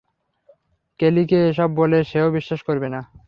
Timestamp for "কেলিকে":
0.99-1.37